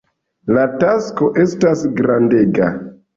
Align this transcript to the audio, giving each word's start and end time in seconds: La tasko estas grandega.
La 0.57 0.61
tasko 0.83 1.27
estas 1.43 1.83
grandega. 1.99 2.71